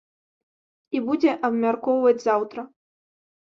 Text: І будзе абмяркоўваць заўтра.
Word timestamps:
І 0.95 1.01
будзе 1.09 1.35
абмяркоўваць 1.51 2.25
заўтра. 2.27 2.61